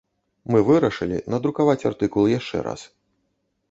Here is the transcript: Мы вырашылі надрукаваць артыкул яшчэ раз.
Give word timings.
Мы 0.55 0.59
вырашылі 0.69 1.21
надрукаваць 1.35 1.87
артыкул 1.93 2.23
яшчэ 2.39 2.57
раз. 2.71 2.81